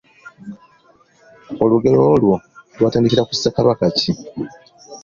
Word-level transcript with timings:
Olugero 1.63 1.99
olwo 2.13 2.35
lwatandikira 2.77 3.25
ku 3.27 3.33
Ssekabaka 3.35 3.85
ki? 3.97 4.11